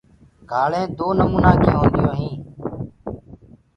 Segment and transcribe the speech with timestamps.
[0.49, 2.39] گھآݪینٚ دو نمونآ ڪي هونديو هينٚ۔